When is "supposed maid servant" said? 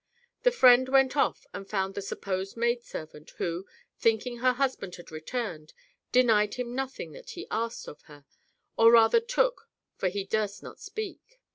2.01-3.33